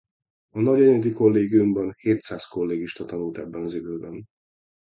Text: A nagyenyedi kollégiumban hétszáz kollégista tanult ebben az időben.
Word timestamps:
A 0.55 0.59
nagyenyedi 0.61 1.11
kollégiumban 1.13 1.93
hétszáz 1.97 2.45
kollégista 2.45 3.05
tanult 3.05 3.37
ebben 3.37 3.63
az 3.63 3.73
időben. 3.73 4.25